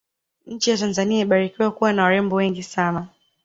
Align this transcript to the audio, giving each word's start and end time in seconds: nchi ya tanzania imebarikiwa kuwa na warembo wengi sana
nchi 0.45 0.69
ya 0.69 0.77
tanzania 0.77 1.17
imebarikiwa 1.21 1.71
kuwa 1.71 1.93
na 1.93 2.03
warembo 2.03 2.35
wengi 2.35 2.63
sana 2.63 3.07